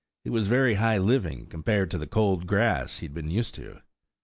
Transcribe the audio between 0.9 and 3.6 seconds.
living compared to the cold grass he had been used